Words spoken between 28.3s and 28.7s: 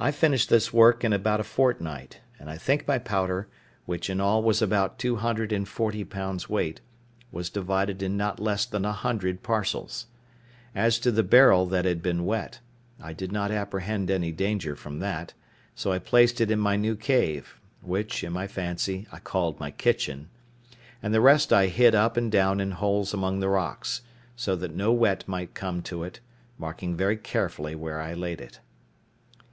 it.